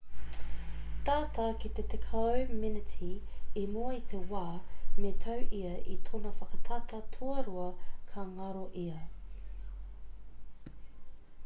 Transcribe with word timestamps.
tata 1.07 1.45
ki 1.59 1.69
te 1.79 1.83
tekau 1.91 2.39
meneti 2.61 3.09
i 3.65 3.65
mua 3.75 3.91
i 3.97 4.01
te 4.15 4.23
wā 4.31 4.43
me 5.05 5.13
tau 5.27 5.45
ia 5.59 5.75
i 5.97 5.99
tōna 6.09 6.33
whakatata 6.41 7.03
tuarua 7.19 7.71
ka 8.13 8.29
ngaro 8.35 8.67
ia 8.89 9.01